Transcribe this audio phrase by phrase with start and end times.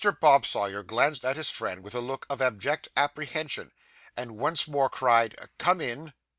[0.19, 3.71] Bob Sawyer glanced at his friend with a look of abject apprehension,
[4.17, 6.13] and once more cried, 'Come in.